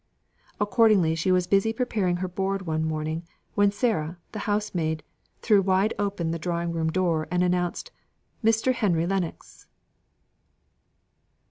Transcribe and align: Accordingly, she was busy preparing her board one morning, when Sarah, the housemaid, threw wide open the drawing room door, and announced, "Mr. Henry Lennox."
Accordingly, 0.59 1.13
she 1.13 1.31
was 1.31 1.45
busy 1.45 1.71
preparing 1.71 2.15
her 2.15 2.27
board 2.27 2.63
one 2.63 2.83
morning, 2.83 3.21
when 3.53 3.71
Sarah, 3.71 4.17
the 4.31 4.39
housemaid, 4.49 5.03
threw 5.43 5.61
wide 5.61 5.93
open 5.99 6.31
the 6.31 6.39
drawing 6.39 6.71
room 6.71 6.89
door, 6.91 7.27
and 7.29 7.43
announced, 7.43 7.91
"Mr. 8.43 8.73
Henry 8.73 9.05
Lennox." 9.05 9.67